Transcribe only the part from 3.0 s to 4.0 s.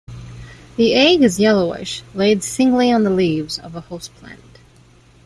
the leaves of a